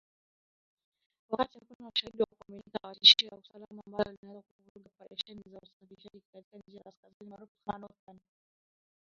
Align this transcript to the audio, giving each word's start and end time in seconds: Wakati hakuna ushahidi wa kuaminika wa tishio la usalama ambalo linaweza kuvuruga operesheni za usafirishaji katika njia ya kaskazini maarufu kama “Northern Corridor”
Wakati 1.29 1.59
hakuna 1.59 1.89
ushahidi 1.89 2.21
wa 2.21 2.27
kuaminika 2.39 2.79
wa 2.87 2.95
tishio 2.95 3.29
la 3.29 3.37
usalama 3.37 3.83
ambalo 3.87 4.11
linaweza 4.21 4.43
kuvuruga 4.57 4.89
operesheni 4.95 5.41
za 5.51 5.57
usafirishaji 5.57 6.21
katika 6.33 6.57
njia 6.57 6.77
ya 6.79 6.83
kaskazini 6.91 7.29
maarufu 7.29 7.51
kama 7.65 7.77
“Northern 7.77 8.05
Corridor” 8.19 8.37